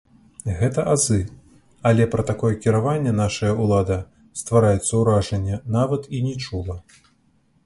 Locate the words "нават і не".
5.77-6.35